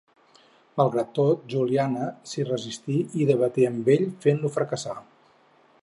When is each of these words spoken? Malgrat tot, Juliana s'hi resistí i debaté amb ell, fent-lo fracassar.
Malgrat 0.79 1.11
tot, 1.17 1.43
Juliana 1.51 2.07
s'hi 2.31 2.47
resistí 2.47 2.97
i 3.25 3.29
debaté 3.33 3.69
amb 3.73 3.93
ell, 3.97 4.09
fent-lo 4.25 4.53
fracassar. 4.57 4.99